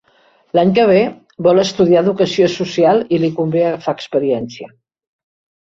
[0.59, 1.01] L'any que ve
[1.49, 4.73] vol estudiar Educació Social i li convé agafar experiència.